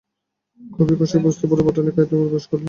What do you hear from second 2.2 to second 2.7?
অভ্যেস করলে।